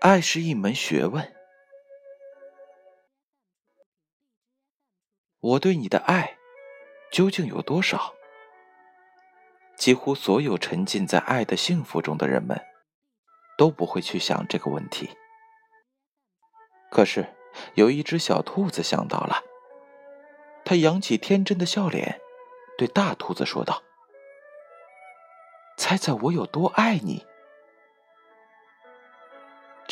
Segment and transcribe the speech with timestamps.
[0.00, 1.34] 爱是一门学问。
[5.40, 6.36] 我对你的爱
[7.10, 8.14] 究竟有多少？
[9.76, 12.60] 几乎所有沉浸在爱的幸福中的人们，
[13.56, 15.16] 都不会去想这个问题。
[16.90, 17.34] 可是，
[17.74, 19.42] 有一只小兔子想到了，
[20.64, 22.20] 它扬起天真的笑脸，
[22.76, 23.82] 对大兔子说道
[25.78, 27.26] ：“猜猜我有多爱你？”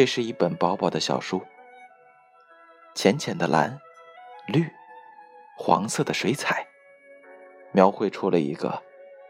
[0.00, 1.42] 这是一本薄薄的小书，
[2.94, 3.78] 浅浅的蓝、
[4.46, 4.66] 绿。
[5.58, 6.66] 黄色的水彩，
[7.70, 8.82] 描绘出了一个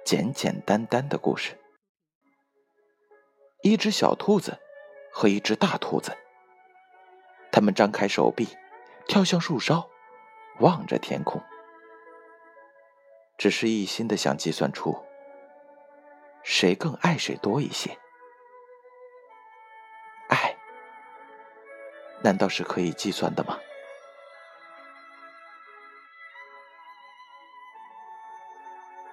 [0.04, 1.58] 简简单单的故事：
[3.62, 4.60] 一只小兔子
[5.10, 6.16] 和一只大兔子，
[7.50, 8.56] 他们张开手臂，
[9.08, 9.90] 跳向树梢，
[10.60, 11.42] 望着天空，
[13.36, 14.96] 只是一心的想计算出
[16.44, 17.98] 谁更爱谁多一些。
[22.22, 23.58] 难道是可以计算的吗？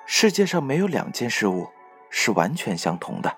[0.05, 1.69] 世界上没有两件事物
[2.09, 3.37] 是完全相同的。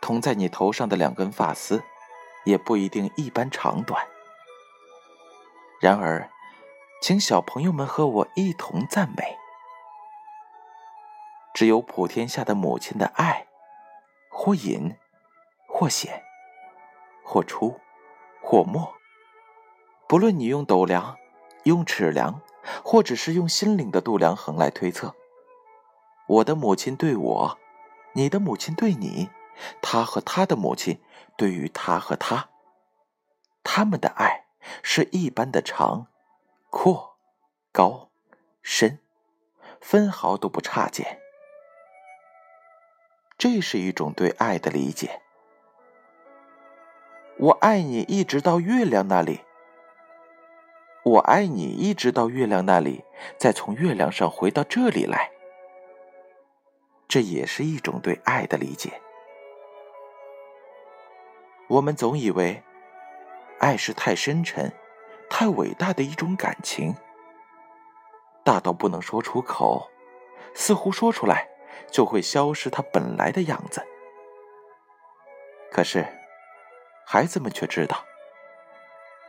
[0.00, 1.82] 同在你头上的两根发丝，
[2.44, 4.06] 也不一定一般长短。
[5.80, 6.30] 然而，
[7.02, 9.36] 请小朋友们和我一同赞美：
[11.52, 13.46] 只有普天下的母亲的爱，
[14.30, 14.96] 或隐，
[15.66, 16.24] 或显，
[17.22, 17.78] 或出，
[18.48, 18.94] 或没。
[20.08, 21.18] 不论你用斗量，
[21.64, 22.40] 用尺量。
[22.84, 25.14] 或者是用心灵的度量衡来推测，
[26.26, 27.58] 我的母亲对我，
[28.12, 29.30] 你的母亲对你，
[29.80, 31.00] 他和他的母亲
[31.34, 32.50] 对于他和他，
[33.62, 34.44] 他们的爱
[34.82, 36.08] 是一般的长、
[36.68, 37.16] 阔、
[37.72, 38.10] 高、
[38.60, 38.98] 深，
[39.80, 41.18] 分毫都不差减。
[43.38, 45.22] 这是一种对爱的理解。
[47.40, 49.40] 我爱你，一直到月亮那里。
[51.04, 53.04] 我爱你，一直到月亮那里，
[53.38, 55.30] 再从月亮上回到这里来。
[57.06, 59.00] 这也是一种对爱的理解。
[61.68, 62.60] 我们总以为，
[63.60, 64.72] 爱是太深沉、
[65.30, 66.92] 太伟大的一种感情，
[68.44, 69.88] 大到不能说出口，
[70.54, 71.48] 似乎说出来
[71.88, 73.86] 就会消失它本来的样子。
[75.70, 76.04] 可是，
[77.10, 78.04] 孩子们却知道。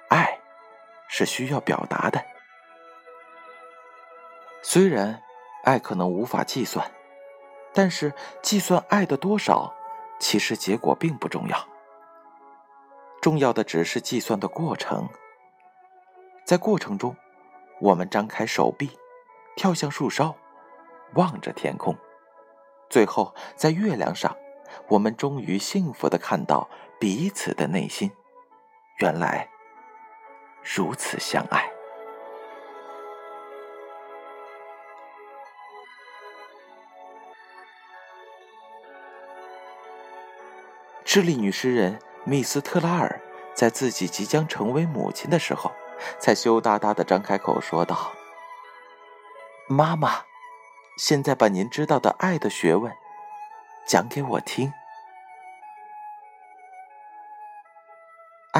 [0.09, 0.37] 爱
[1.07, 2.21] 是需要表达的。
[4.61, 5.23] 虽然
[5.63, 6.91] 爱可能无法计算，
[7.73, 9.73] 但是计算爱的多少，
[10.19, 11.57] 其实结果并不重要。
[13.21, 15.07] 重要的只是计算的过程。
[16.43, 17.15] 在过程中，
[17.79, 18.99] 我们张开手臂，
[19.55, 20.35] 跳向树梢，
[21.13, 21.95] 望着天空，
[22.89, 24.35] 最后在月亮上，
[24.89, 28.11] 我们终于幸福的看到彼此的内心。
[28.99, 29.49] 原来。
[30.61, 31.71] 如此相爱。
[41.03, 43.19] 智利女诗人密斯特拉尔
[43.55, 45.71] 在自己即将成为母亲的时候，
[46.19, 48.11] 才羞答答的张开口说道
[49.67, 50.25] ：“妈妈，
[50.97, 52.93] 现在把您知道的爱的学问
[53.87, 54.71] 讲给我听。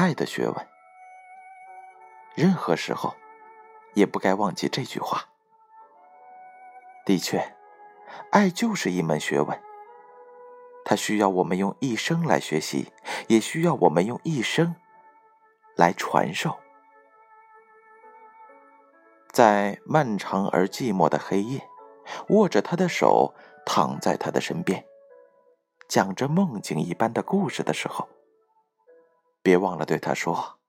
[0.00, 0.68] 爱的学问。”
[2.34, 3.14] 任何时候，
[3.92, 5.26] 也不该忘记这句话。
[7.04, 7.54] 的确，
[8.30, 9.60] 爱就是一门学问，
[10.86, 12.90] 它需要我们用一生来学习，
[13.28, 14.74] 也需要我们用一生
[15.76, 16.58] 来传授。
[19.30, 21.68] 在漫长而寂寞的黑夜，
[22.30, 23.34] 握着他的手，
[23.66, 24.82] 躺在他的身边，
[25.88, 28.08] 讲着梦境一般的故事的时候，
[29.50, 30.60] 别忘了对他说。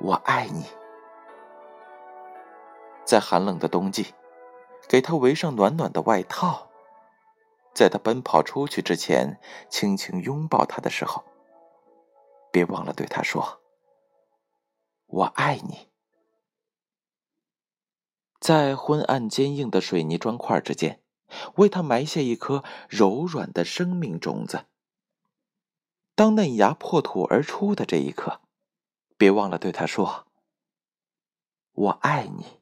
[0.00, 0.64] 我爱你，
[3.04, 4.14] 在寒冷的冬季，
[4.88, 6.70] 给他围上暖暖的外套，
[7.74, 9.38] 在他奔跑出去之前，
[9.68, 11.22] 轻轻拥抱他的时候，
[12.50, 13.60] 别忘了对他说
[15.04, 15.90] ：“我爱你。”
[18.40, 21.02] 在昏暗坚硬的水泥砖块之间，
[21.56, 24.64] 为他埋下一颗柔软的生命种子。
[26.18, 28.40] 当嫩芽破土而出的这一刻。
[29.16, 30.26] 别忘了对他说
[31.74, 32.58] ：“我爱你。”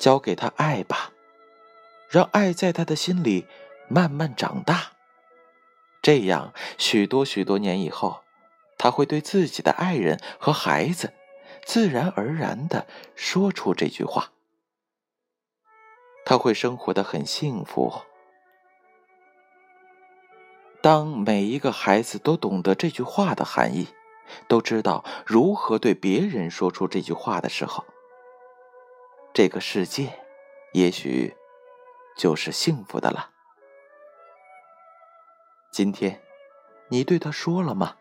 [0.00, 1.12] 交给他爱吧，
[2.08, 3.46] 让爱在他的心里
[3.88, 4.94] 慢慢长大。
[6.02, 8.24] 这样，许多许多年以后，
[8.76, 11.12] 他会对自己的爱人和孩子，
[11.64, 14.32] 自然而然的说出这句话。
[16.24, 18.02] 他会生活的很幸福。
[20.82, 23.88] 当每一个孩子都懂得这句话的含义，
[24.48, 27.84] 都知道如何对别人说出这句话的时候，
[29.34, 30.18] 这个世界
[30.72, 31.36] 也许
[32.16, 33.30] 就是幸福的了。
[35.70, 36.20] 今天，
[36.88, 37.96] 你对他说了吗？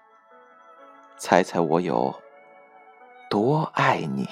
[1.18, 2.16] 猜猜我有
[3.30, 4.28] 多爱你。